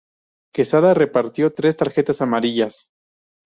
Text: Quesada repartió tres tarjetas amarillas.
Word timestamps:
Quesada 0.55 0.95
repartió 0.95 1.53
tres 1.53 1.77
tarjetas 1.77 2.21
amarillas. 2.23 2.89